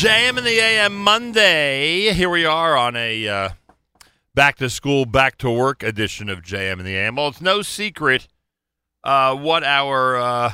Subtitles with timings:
[0.00, 2.14] JM in the AM Monday.
[2.14, 3.48] Here we are on a uh,
[4.34, 7.16] back to school, back to work edition of JM in the AM.
[7.16, 8.26] Well, it's no secret
[9.04, 10.52] uh, what our uh,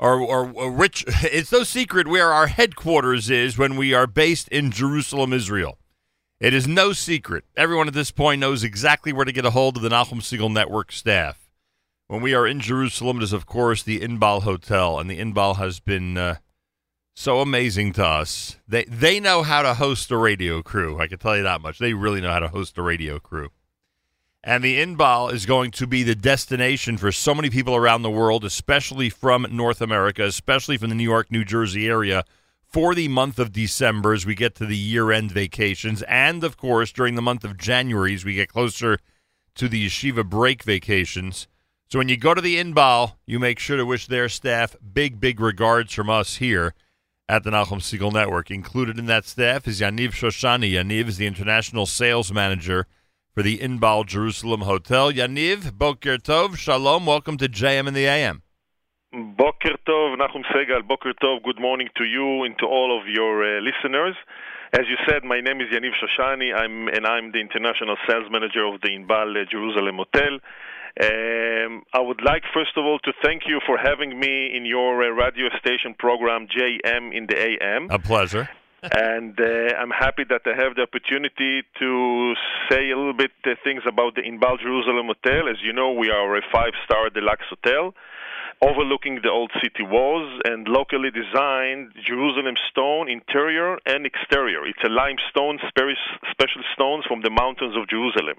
[0.00, 4.48] or, or, or which it's no secret where our headquarters is when we are based
[4.48, 5.78] in Jerusalem, Israel.
[6.40, 7.44] It is no secret.
[7.56, 10.52] Everyone at this point knows exactly where to get a hold of the Nachum Segal
[10.52, 11.48] Network staff.
[12.08, 15.58] When we are in Jerusalem, it is of course the Inbal Hotel, and the Inbal
[15.58, 16.38] has been uh,
[17.18, 18.58] so amazing to us.
[18.68, 21.00] They they know how to host a radio crew.
[21.00, 21.80] I can tell you that much.
[21.80, 23.48] They really know how to host a radio crew.
[24.44, 28.10] And the Inbal is going to be the destination for so many people around the
[28.10, 32.22] world, especially from North America, especially from the New York, New Jersey area,
[32.62, 36.02] for the month of December as we get to the year end vacations.
[36.02, 38.96] And of course, during the month of January as we get closer
[39.56, 41.48] to the yeshiva break vacations.
[41.88, 45.18] So when you go to the Inbal, you make sure to wish their staff big,
[45.18, 46.74] big regards from us here
[47.28, 48.50] at the Nachum Segal Network.
[48.50, 50.72] Included in that staff is Yaniv Shoshani.
[50.72, 52.86] Yaniv is the international sales manager
[53.34, 55.12] for the Inbal Jerusalem Hotel.
[55.12, 58.42] Yaniv, Boker Tov, Shalom, welcome to JM in the AM.
[59.12, 63.44] Boker Tov, Nachum Segal, Boker Tov, good morning to you and to all of your
[63.44, 64.16] uh, listeners.
[64.72, 68.66] As you said, my name is Yaniv Shoshani, I'm, and I'm the international sales manager
[68.66, 70.38] of the Inbal uh, Jerusalem Hotel.
[71.00, 75.02] Um, I would like, first of all, to thank you for having me in your
[75.02, 77.88] uh, radio station program, JM in the AM.
[77.90, 78.48] A pleasure.
[78.82, 82.34] and uh, I'm happy that I have the opportunity to
[82.70, 85.48] say a little bit uh, things about the Inbal Jerusalem Hotel.
[85.48, 87.94] As you know, we are a five-star deluxe hotel
[88.62, 94.66] overlooking the old city walls and locally designed Jerusalem stone interior and exterior.
[94.66, 98.38] It's a limestone, special stones from the mountains of Jerusalem.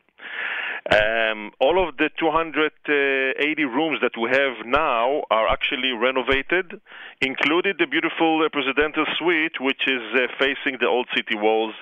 [0.91, 6.81] Um, all of the 280 rooms that we have now are actually renovated,
[7.21, 11.75] including the beautiful uh, presidential suite, which is uh, facing the old city walls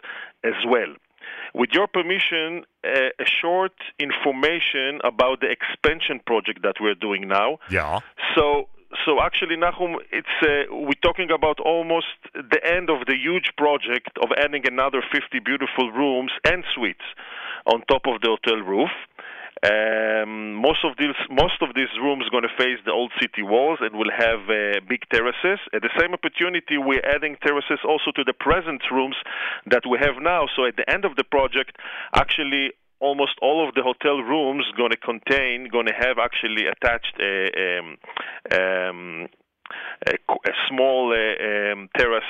[0.44, 0.94] as well.
[1.54, 7.60] With your permission, uh, a short information about the expansion project that we're doing now.
[7.70, 8.00] Yeah.
[8.36, 8.68] So,
[9.06, 14.18] so actually, Nachum, it's uh, we're talking about almost the end of the huge project
[14.22, 17.06] of adding another 50 beautiful rooms and suites
[17.66, 18.92] on top of the hotel roof.
[19.66, 23.80] Um, most of these most of these rooms going to face the old city walls
[23.82, 25.60] and will have uh, big terraces.
[25.74, 29.16] At the same opportunity, we're adding terraces also to the present rooms
[29.66, 30.46] that we have now.
[30.56, 31.78] So at the end of the project,
[32.14, 37.14] actually almost all of the hotel rooms going to contain going to have actually attached
[37.22, 37.98] a, um,
[38.58, 39.28] um,
[40.08, 42.24] a, a small uh, um, terrace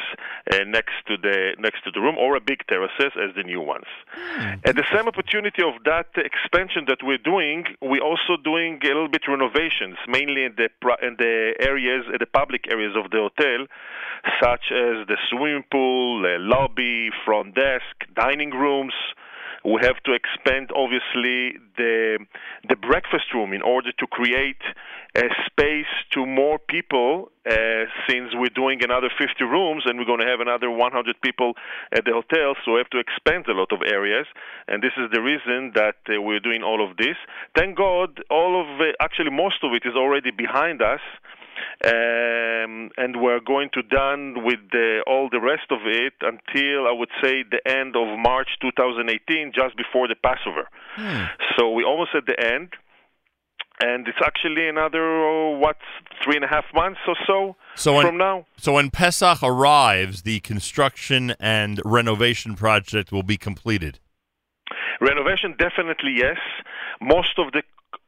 [0.52, 3.62] uh, next to the next to the room, or a big terraces as the new
[3.62, 3.86] ones.
[4.16, 4.68] Mm.
[4.68, 9.10] At the same opportunity of that expansion that we're doing, we're also doing a little
[9.10, 10.70] bit renovations, mainly in the
[11.02, 13.68] in the areas, the public areas of the hotel,
[14.42, 18.94] such as the swimming pool, the lobby, front desk, dining rooms.
[19.66, 22.20] We have to expand, obviously, the
[22.88, 24.64] breakfast room in order to create
[25.16, 27.32] a space to more people.
[27.48, 31.54] Uh, since we're doing another 50 rooms and we're going to have another 100 people
[31.96, 34.28] at the hotel, so we have to expand a lot of areas.
[34.68, 37.16] And this is the reason that uh, we're doing all of this.
[37.56, 41.00] Thank God, all of it, actually most of it is already behind us
[41.86, 46.92] um, and we're going to done with the, all the rest of it until I
[46.92, 50.68] would say the end of March 2018, just before the Passover.
[50.96, 51.26] Hmm.
[51.58, 52.74] So we're almost at the end,
[53.82, 55.78] and it's actually another uh, what
[56.24, 58.46] three and a half months or so, so when, from now.
[58.58, 64.00] So when Pesach arrives, the construction and renovation project will be completed.
[65.00, 66.38] Renovation, definitely yes.
[67.00, 67.62] Most of the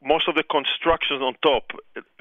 [0.03, 1.71] most of the constructions on top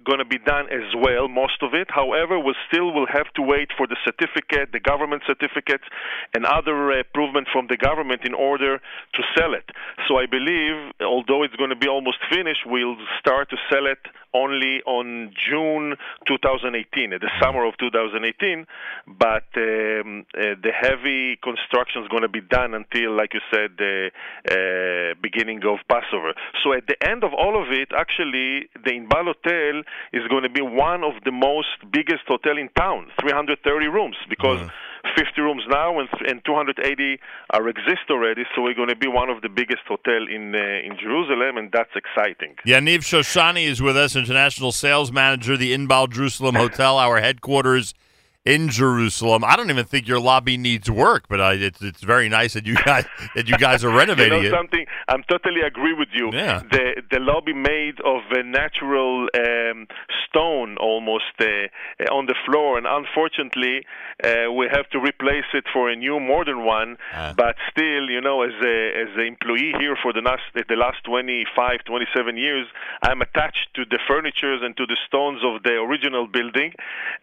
[0.08, 1.88] going to be done as well, most of it.
[1.90, 5.82] However, we still will have to wait for the certificate, the government certificate,
[6.34, 7.02] and other uh,
[7.52, 9.68] from the government in order to sell it.
[10.08, 13.98] So I believe, although it's going to be almost finished, we'll start to sell it
[14.34, 15.96] only on June
[16.26, 18.66] 2018, at the summer of 2018.
[19.06, 23.76] But um, uh, the heavy construction is going to be done until, like you said,
[23.78, 24.10] the
[24.48, 26.34] uh, beginning of Passover.
[26.62, 29.82] So at the end of all of it, actually, the Inbal Hotel
[30.12, 34.60] is going to be one of the most biggest hotel in town, 330 rooms, because
[34.60, 34.70] mm.
[35.16, 37.20] 50 rooms now and, and 280
[37.50, 38.44] are exist already.
[38.54, 41.70] So we're going to be one of the biggest hotel in uh, in Jerusalem, and
[41.72, 42.56] that's exciting.
[42.66, 47.94] Yaniv Shoshani is with us, international sales manager, the Inbal Jerusalem Hotel, our headquarters
[48.48, 49.44] in Jerusalem.
[49.44, 52.64] I don't even think your lobby needs work, but I, it's it's very nice that
[52.64, 53.04] you guys
[53.34, 54.58] that you guys are renovating you know it.
[54.58, 54.86] something?
[55.06, 56.30] I'm totally agree with you.
[56.32, 56.62] Yeah.
[56.70, 59.86] The the lobby made of a natural um,
[60.26, 61.68] stone almost uh,
[62.10, 63.84] on the floor, and unfortunately,
[64.24, 66.96] uh, we have to replace it for a new modern one.
[67.12, 67.34] Ah.
[67.36, 71.04] But still, you know, as a as an employee here for the last the last
[71.04, 72.66] 25, 27 years,
[73.02, 76.72] I'm attached to the furnitures and to the stones of the original building.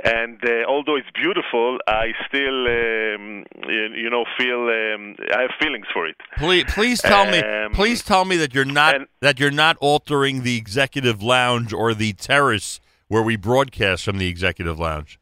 [0.04, 5.86] And uh, although it's beautiful, I still, um, you know, feel um, I have feelings
[5.94, 6.16] for it.
[6.38, 9.78] Please, please tell me, Um, please tell me that you're not and- that you're not
[9.80, 15.20] altering the executive lounge or the terrace where we broadcast from the executive lounge.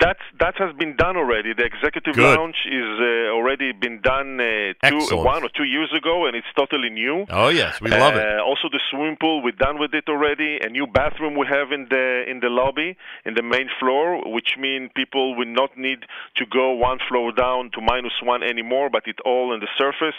[0.00, 1.52] That that has been done already.
[1.54, 2.36] The executive Good.
[2.36, 6.46] lounge is uh, already been done uh, two, one or two years ago, and it's
[6.56, 7.26] totally new.
[7.30, 8.26] Oh yes, we love it.
[8.26, 10.58] Uh, also, the swimming pool we're done with it already.
[10.62, 14.56] A new bathroom we have in the in the lobby, in the main floor, which
[14.58, 16.00] means people will not need
[16.36, 20.18] to go one floor down to minus one anymore, but it all on the surface.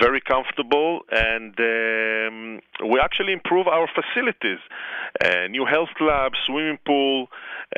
[0.00, 2.60] Very comfortable, and um,
[2.90, 4.58] we actually improve our facilities.
[5.24, 7.28] Uh, new health club, swimming pool,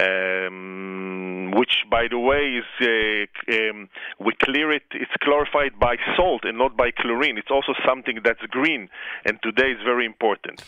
[0.01, 1.28] um,
[1.59, 3.89] which, by the way, is uh, um,
[4.19, 4.87] we clear it.
[4.93, 7.37] It's clarified by salt and not by chlorine.
[7.39, 8.89] It's also something that's green,
[9.27, 10.63] and today is very important.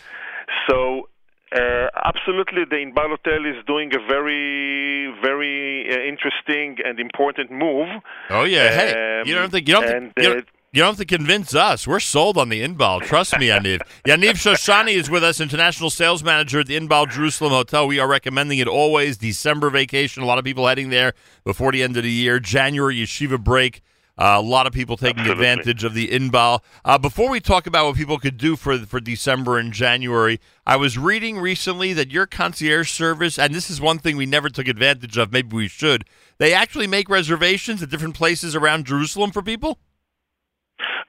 [0.68, 1.08] So.
[1.52, 7.88] Uh, absolutely, the Inbal Hotel is doing a very, very uh, interesting and important move.
[8.30, 8.90] Oh yeah, hey,
[9.20, 11.84] Um, you don't think you don't, and, you, don't, you don't have to convince us.
[11.84, 13.02] We're sold on the Inbal.
[13.02, 13.80] Trust me, Yaniv.
[14.06, 17.88] Yaniv Shoshani is with us, international sales manager at the Inbal Jerusalem Hotel.
[17.88, 19.16] We are recommending it always.
[19.16, 22.38] December vacation, a lot of people heading there before the end of the year.
[22.38, 23.82] January yeshiva break.
[24.16, 25.46] Uh, a lot of people taking Absolutely.
[25.46, 26.60] advantage of the Inbal.
[26.84, 30.76] Uh, before we talk about what people could do for for December and January, I
[30.76, 34.68] was reading recently that your concierge service, and this is one thing we never took
[34.68, 35.32] advantage of.
[35.32, 36.04] Maybe we should.
[36.38, 39.78] They actually make reservations at different places around Jerusalem for people.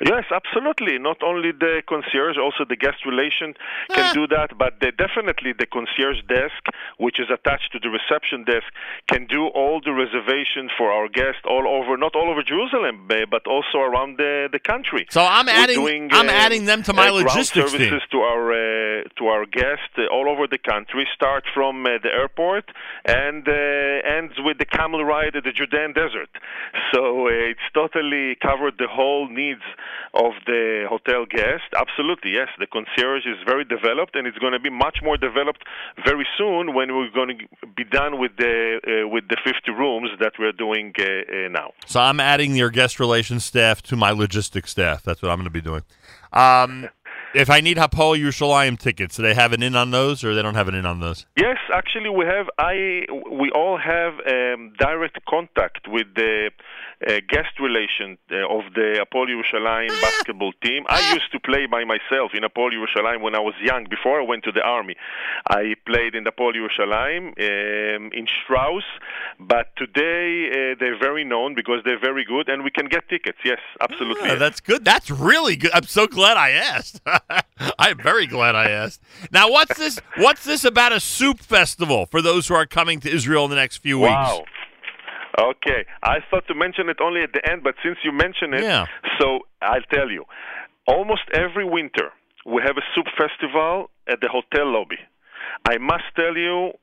[0.04, 0.98] Yes, absolutely.
[0.98, 3.54] Not only the concierge, also the guest relation
[3.94, 6.62] can do that, but the, definitely the concierge desk,
[6.98, 8.66] which is attached to the reception desk,
[9.08, 13.46] can do all the reservations for our guests all over, not all over Jerusalem, but
[13.46, 15.06] also around the, the country.
[15.10, 17.80] So I'm adding doing, I'm uh, adding them to my uh, ground logistics team.
[17.80, 21.08] services to our uh, to our guests uh, all over the country.
[21.14, 22.66] Start from uh, the airport
[23.06, 26.30] and uh, ends with the camel ride at the Judean desert.
[26.94, 29.62] So uh, it's totally covered the whole needs
[30.14, 31.68] of the hotel guest.
[31.76, 32.50] Absolutely, yes.
[32.60, 35.64] The concierge is very developed, and it's going to be much more developed
[36.06, 40.10] very soon when we're going to be done with the uh, with the 50 rooms
[40.20, 41.72] that we're doing uh, uh, now.
[41.86, 45.04] So I'm adding your guest relations staff to my logistics staff.
[45.04, 45.84] That's what I'm going to be doing.
[46.34, 46.90] Um,
[47.34, 50.42] if I need Hapoel Yerushalayim tickets, do they have an in on those, or they
[50.42, 51.26] don't have an in on those?
[51.38, 52.48] Yes, actually, we have.
[52.58, 56.52] I we all have um, direct contact with the
[57.08, 60.84] uh, guest relation uh, of the Hapoel Yerushalayim basketball team.
[60.88, 63.86] I used to play by myself in Hapoel Yerushalayim when I was young.
[63.90, 64.96] Before I went to the army,
[65.50, 68.84] I played in the Hapoel Yerushalayim um, in Strauss.
[69.40, 73.40] But today uh, they're very known because they're very good, and we can get tickets.
[73.44, 74.24] Yes, absolutely.
[74.24, 74.40] Yeah, yes.
[74.40, 74.86] that's good.
[74.86, 75.72] That's really good.
[75.74, 77.02] I'm so glad I asked.
[77.80, 79.02] I'm very glad I asked.
[79.32, 80.00] Now, what's this?
[80.18, 83.56] What's this about a soup festival for those who are coming to Israel in the
[83.56, 84.42] next few weeks?
[85.40, 88.64] Okay, I thought to mention it only at the end, but since you mentioned it,
[88.64, 88.86] Yeah.
[89.20, 90.26] so I'll tell you.
[90.88, 92.12] Almost every winter,
[92.46, 95.00] we have a soup festival at the hotel lobby.
[95.70, 96.74] I must tell you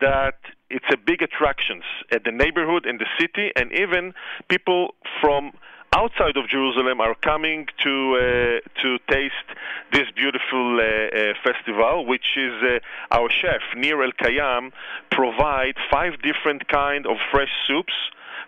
[0.00, 0.38] that
[0.70, 1.82] it's a big attraction
[2.12, 4.14] at the neighborhood in the city, and even
[4.48, 5.52] people from
[5.94, 9.48] outside of Jerusalem are coming to uh, to taste
[9.92, 12.78] this beautiful uh, uh, festival, which is uh,
[13.10, 14.72] our chef Nir El Kayam
[15.10, 17.94] provide five different kind of fresh soups,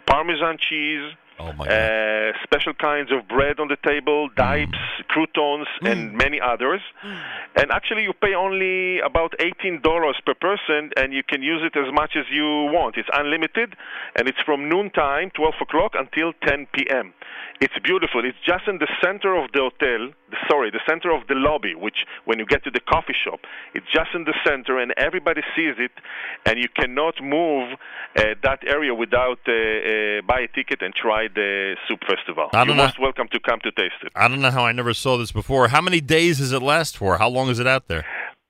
[0.06, 1.12] Parmesan cheese.
[1.40, 1.72] Oh my god!
[1.72, 4.78] Uh, special kinds of bread on the table, dipes,
[5.08, 6.82] croutons, and many others.
[7.56, 9.82] And actually, you pay only about $18
[10.26, 12.96] per person, and you can use it as much as you want.
[12.96, 13.74] It's unlimited,
[14.16, 17.14] and it's from noon time, 12 o'clock, until 10 p.m.
[17.60, 18.24] It's beautiful.
[18.24, 20.12] It's just in the center of the hotel,
[20.48, 23.40] sorry, the center of the lobby, which when you get to the coffee shop,
[23.74, 25.92] it's just in the center, and everybody sees it,
[26.46, 27.76] and you cannot move
[28.16, 32.48] uh, that area without uh, uh, buy a ticket and try the soup festival.
[32.52, 32.84] I don't You're know.
[32.84, 34.12] most welcome to come to taste it.
[34.14, 35.68] I don't know how I never saw this before.
[35.68, 37.18] How many days does it last for?
[37.18, 38.04] How long is it out there?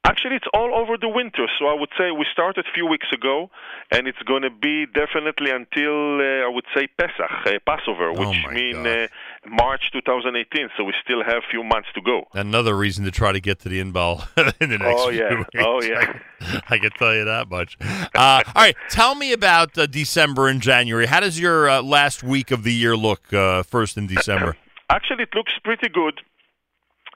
[0.05, 1.47] Actually, it's all over the winter.
[1.59, 3.51] So I would say we started a few weeks ago,
[3.93, 8.19] and it's going to be definitely until uh, I would say Pesach, uh, Passover, Oh
[8.19, 9.09] which my mean gosh.
[9.47, 10.69] March 2018.
[10.77, 12.25] So we still have a few months to go.
[12.35, 14.27] Another reason to try to get to the Inbal
[14.61, 15.51] in the next Oh yeah, weeks.
[15.59, 16.61] oh yeah.
[16.71, 17.77] I can tell you that much.
[18.15, 21.07] Uh, all right, tell me about uh, December and January.
[21.07, 23.33] How does your uh, last week of the year look?
[23.33, 24.57] Uh, first in December.
[24.91, 26.21] Actually, it looks pretty good.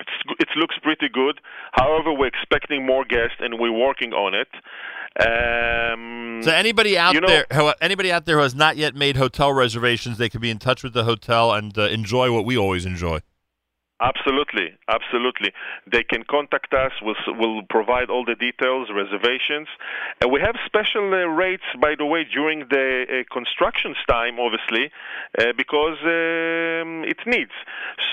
[0.01, 1.41] It's, it looks pretty good.
[1.73, 4.49] However, we're expecting more guests, and we're working on it.
[5.21, 8.95] Um, So anybody out you know- there, who, anybody out there who has not yet
[8.95, 12.45] made hotel reservations, they could be in touch with the hotel and uh, enjoy what
[12.45, 13.21] we always enjoy.
[14.03, 15.53] Absolutely, absolutely.
[15.87, 16.91] They can contact us.
[17.01, 19.69] We'll, we'll provide all the details, reservations,
[20.21, 24.91] and we have special uh, rates, by the way, during the uh, constructions time, obviously,
[25.39, 27.55] uh, because um, it needs.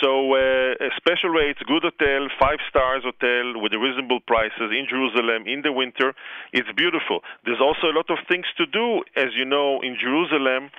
[0.05, 5.65] So, uh, special rates, good hotel, five stars hotel with reasonable prices in Jerusalem in
[5.65, 6.13] the winter.
[6.53, 7.25] It's beautiful.
[7.43, 10.69] There's also a lot of things to do, as you know, in Jerusalem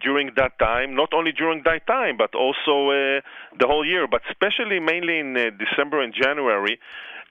[0.00, 3.20] during that time, not only during that time, but also uh,
[3.58, 6.78] the whole year, but especially mainly in uh, December and January.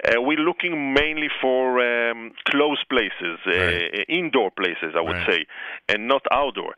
[0.03, 4.05] Uh, we're looking mainly for um, closed places, uh, Right.
[4.10, 5.29] indoor places, I would Right.
[5.31, 5.46] say,
[5.89, 6.74] and not outdoor.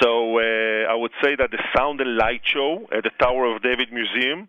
[0.00, 3.62] So uh, I would say that the Sound and Light Show at the Tower of
[3.62, 4.48] David Museum,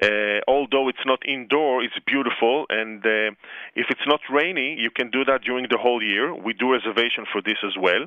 [0.00, 2.66] uh, although it's not indoor, it's beautiful.
[2.70, 3.32] And uh,
[3.74, 6.32] if it's not rainy, you can do that during the whole year.
[6.32, 8.06] We do reservation for this as well.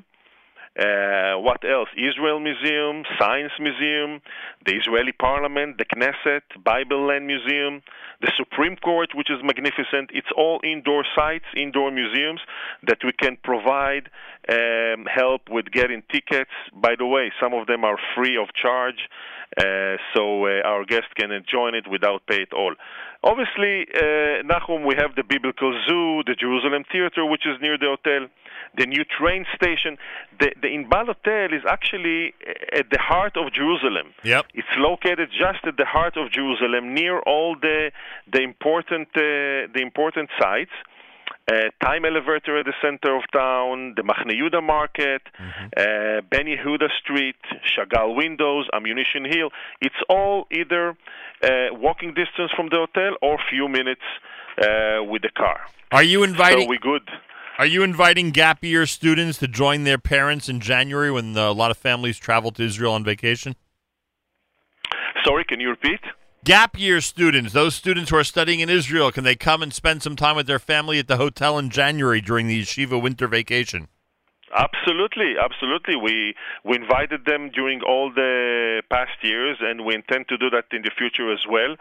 [0.80, 1.90] Uh, what else?
[1.98, 4.22] Israel Museum, Science Museum,
[4.66, 7.82] the Israeli Parliament, the Knesset, Bible Land Museum,
[8.22, 10.12] the Supreme Court, which is magnificent.
[10.14, 12.40] It's all indoor sites, indoor museums
[12.88, 14.10] that we can provide
[14.48, 16.52] um, help with getting tickets.
[16.74, 19.10] By the way, some of them are free of charge,
[19.58, 22.76] uh, so uh, our guests can enjoy it without pay at all.
[23.24, 27.96] Obviously, uh, Nachum, we have the Biblical Zoo, the Jerusalem Theater, which is near the
[27.96, 28.28] hotel,
[28.78, 29.98] the new train station.
[30.40, 34.14] The, the Inbal Hotel is actually uh, at the heart of Jerusalem.
[34.24, 34.46] Yep.
[34.56, 37.92] It's located just at the heart of Jerusalem, near all the
[38.32, 40.72] the important uh, the important sites.
[41.52, 45.24] Uh, time elevator at the center of town, the Machne Yehuda Market,
[45.76, 47.36] uh, Ben Yehuda Street,
[47.66, 49.50] Chagall Windows, Ammunition Hill.
[49.82, 50.96] It's all either
[51.74, 54.02] walking distance from the hotel or few minutes
[54.58, 55.62] uh, with the car.
[55.92, 56.64] Are you inviting?
[56.64, 57.04] So we good.
[57.58, 61.54] Are you inviting gap year students to join their parents in January when uh, a
[61.54, 63.56] lot of families travel to Israel on vacation?
[65.24, 66.00] Sorry, can you repeat?
[66.44, 70.02] Gap year students, those students who are studying in Israel, can they come and spend
[70.02, 73.88] some time with their family at the hotel in January during the yeshiva winter vacation?
[74.54, 75.96] Absolutely, absolutely.
[75.96, 80.66] We we invited them during all the past years, and we intend to do that
[80.72, 81.74] in the future as well.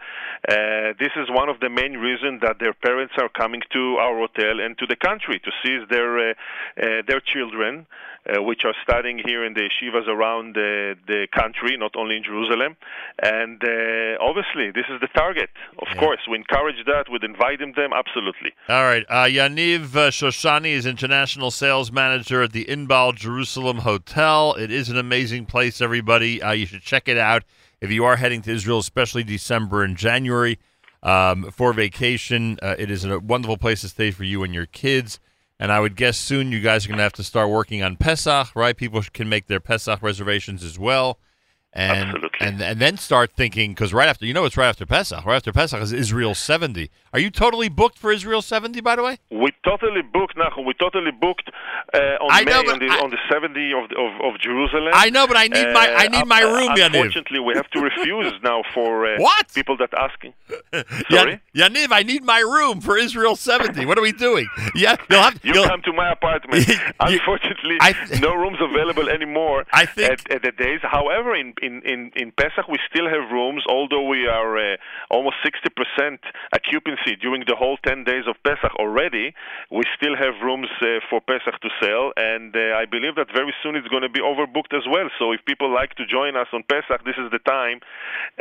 [0.47, 4.15] Uh, this is one of the main reasons that their parents are coming to our
[4.17, 6.33] hotel and to the country to see their uh,
[6.81, 7.85] uh, their children,
[8.29, 12.23] uh, which are studying here in the yeshivas around the, the country, not only in
[12.23, 12.77] Jerusalem.
[13.21, 15.49] And uh, obviously, this is the target.
[15.79, 15.99] Of Yeah.
[15.99, 17.09] course, we encourage that.
[17.11, 17.91] We'd invite them.
[17.93, 18.51] Absolutely.
[18.69, 19.05] All right.
[19.09, 24.53] Uh, Yaniv uh, Shoshani is international sales manager at the Inbal Jerusalem Hotel.
[24.53, 26.41] It is an amazing place, everybody.
[26.41, 27.43] Uh, you should check it out
[27.81, 30.59] if you are heading to Israel, especially December and January
[31.01, 32.59] um, for vacation.
[32.61, 35.19] Uh, it is a wonderful place to stay for you and your kids.
[35.61, 37.95] And I would guess soon you guys are going to have to start working on
[37.95, 38.75] Pesach, right?
[38.75, 41.19] People can make their Pesach reservations as well.
[41.73, 42.29] And, Absolutely.
[42.41, 45.25] and and then start thinking because right after you know it's right after Pesach.
[45.25, 46.89] Right after Pesach is Israel seventy.
[47.13, 48.81] Are you totally booked for Israel seventy?
[48.81, 50.65] By the way, We totally booked, Nachum.
[50.65, 51.49] We totally booked
[51.93, 54.91] uh, on I May know, on the I- on the 70 of, of of Jerusalem.
[54.93, 56.87] I know, but I need my I need my Uh, room, Yaniv.
[56.87, 59.45] Unfortunately, we have to refuse now for uh, What?
[59.53, 60.33] people that asking.
[61.09, 63.85] Sorry, Yaniv, I need my room for Israel seventy.
[63.85, 64.47] What are we doing?
[64.75, 66.67] Yeah, you'll have you you'll- come to my apartment.
[66.67, 70.79] You- Unfortunately, I- no rooms available anymore I think- at, at the days.
[70.83, 74.77] However, in in in, in Pesach, we still have rooms, although we are uh,
[75.09, 76.17] almost 60%
[76.53, 79.33] occupancy during the whole 10 days of Pesach already.
[79.69, 83.53] We still have rooms uh, for Pesach to sell, and uh, I believe that very
[83.63, 85.09] soon it's going to be overbooked as well.
[85.19, 87.79] So if people like to join us on Pesach, this is the time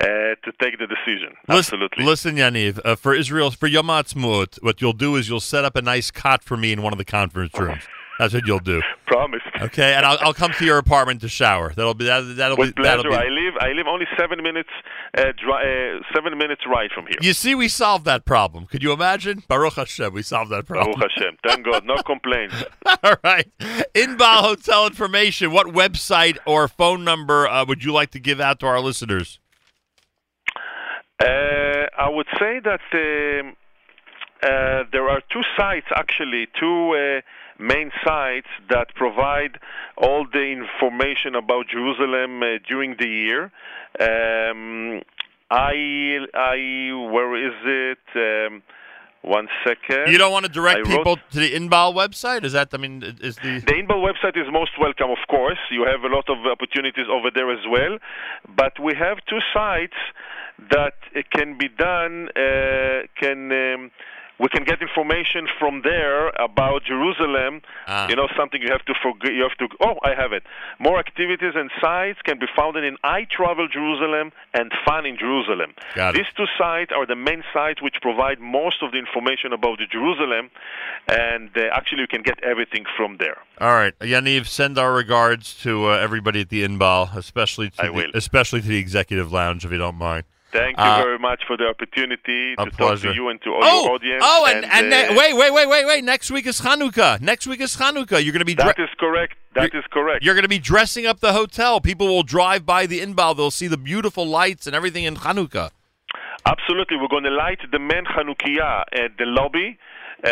[0.00, 0.06] uh,
[0.44, 1.36] to take the decision.
[1.48, 2.04] Listen, Absolutely.
[2.04, 2.80] listen, Yaniv.
[2.84, 6.10] Uh, for Israel, for Yom Ha'atzmaut, what you'll do is you'll set up a nice
[6.10, 7.84] cot for me in one of the conference rooms.
[8.20, 8.82] That's what you'll do.
[9.06, 9.40] Promise.
[9.62, 11.72] Okay, and I'll, I'll come to your apartment to shower.
[11.74, 13.18] That'll be that, that'll With be that'll pleasure.
[13.18, 13.26] be.
[13.26, 13.54] I live.
[13.58, 14.68] I live only seven minutes.
[15.16, 17.16] Uh, dri- uh, seven minutes ride from here.
[17.22, 18.66] You see, we solved that problem.
[18.66, 19.42] Could you imagine?
[19.48, 20.98] Baruch Hashem, we solved that problem.
[20.98, 21.38] Baruch Hashem.
[21.46, 21.86] Thank God.
[21.86, 22.62] No complaints.
[23.02, 23.48] All right.
[23.94, 25.50] Inbal Hotel information.
[25.50, 29.38] What website or phone number uh, would you like to give out to our listeners?
[31.22, 33.56] Uh, I would say that um,
[34.42, 37.20] uh, there are two sites, actually, two uh,
[37.60, 39.58] main sites that provide
[39.96, 43.42] all the information about Jerusalem uh, during the year.
[44.00, 45.02] Um,
[45.50, 46.56] I, I,
[47.12, 47.98] where is it?
[48.48, 48.62] Um,
[49.22, 50.10] one second.
[50.10, 52.42] You don't want to direct I people wrote- to the Inbal website?
[52.44, 53.60] Is that, I mean, is the.
[53.60, 55.58] The Inbal website is most welcome, of course.
[55.70, 57.98] You have a lot of opportunities over there as well.
[58.56, 59.96] But we have two sites
[60.70, 63.52] that uh, can be done, uh, can.
[63.52, 63.90] Um,
[64.40, 67.60] we can get information from there about Jerusalem.
[67.86, 68.08] Ah.
[68.08, 69.34] You know, something you have to forget.
[69.34, 69.68] You have to.
[69.80, 70.42] Oh, I have it.
[70.78, 75.74] More activities and sites can be found in I Travel Jerusalem and Fun in Jerusalem.
[75.94, 76.18] Got it.
[76.18, 79.86] These two sites are the main sites which provide most of the information about the
[79.86, 80.50] Jerusalem,
[81.06, 83.36] and uh, actually you can get everything from there.
[83.60, 87.86] All right, Yaniv, send our regards to uh, everybody at the Inbal, especially to I
[87.86, 88.10] the, will.
[88.14, 90.24] especially to the executive lounge, if you don't mind.
[90.52, 93.60] Thank you Uh, very much for the opportunity to talk to you and to all
[93.62, 94.22] oh, your audience.
[94.26, 96.04] oh, and, and, uh, ne- wait, wait, wait, wait, wait.
[96.04, 97.20] Next week is Hanukkah.
[97.20, 98.22] Next week is Hanukkah.
[98.22, 99.34] You're going to be that dre- is correct.
[99.54, 100.24] That is correct.
[100.24, 101.80] you're going to be dressing up the hotel.
[101.80, 103.36] People will drive by the Inbal.
[103.36, 105.70] They'll see the beautiful lights and everything in Hanukkah.
[106.46, 109.78] Absolutely, we're going to light the main Chanukiah at the lobby.
[110.22, 110.30] Uh,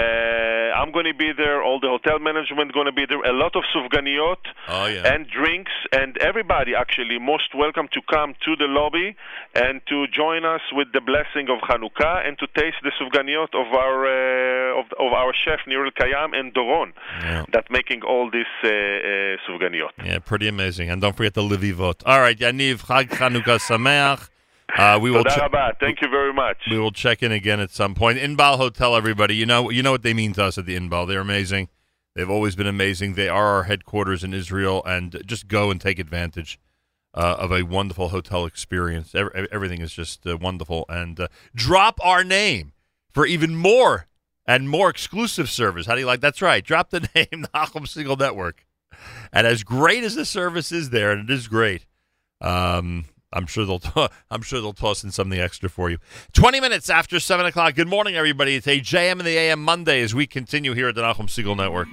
[0.79, 1.59] I'm going to be there.
[1.67, 3.21] All the hotel management going to be there.
[3.23, 5.13] A lot of sufganiyot Oh, yeah.
[5.13, 9.17] and drinks, and everybody actually most welcome to come to the lobby
[9.55, 13.67] and to join us with the blessing of Hanukkah and to taste the sufganiyot of
[13.83, 16.93] our uh, of, of our chef Nirel Kayam and Doron
[17.23, 17.45] Yeah.
[17.55, 18.71] that making all this uh, uh,
[19.47, 19.93] sufganiyot.
[20.05, 20.91] Yeah, pretty amazing.
[20.91, 22.03] And don't forget the Levivot.
[22.07, 24.29] All right, Yaniv, Chag Hanukkah Sameach.
[24.77, 25.41] Uh, we will che-
[25.81, 26.59] Thank you very much.
[26.71, 28.19] we will check in again at some point.
[28.19, 29.35] Inbal Hotel, everybody.
[29.35, 31.09] You know, you know what they mean to us at the Inbal.
[31.09, 31.69] They're amazing.
[32.15, 33.15] They've always been amazing.
[33.15, 36.59] They are our headquarters in Israel, and just go and take advantage
[37.15, 39.15] uh, of a wonderful hotel experience.
[39.15, 42.73] Ev- Everything is just uh, wonderful, and uh, drop our name
[43.11, 44.07] for even more
[44.47, 45.87] and more exclusive service.
[45.87, 46.21] How do you like?
[46.21, 46.65] That's right.
[46.65, 48.67] Drop the name, the Nachum Segal Network.
[49.33, 51.87] And as great as the service is there, and it is great,
[52.41, 55.99] um, I'm sure they'll i I'm sure they'll toss in something extra for you.
[56.33, 57.75] 20 minutes after seven o'clock.
[57.75, 58.57] Good morning, everybody.
[58.57, 61.57] It's a JM and the AM Monday as we continue here at the Nachum Segal
[61.57, 61.89] Network.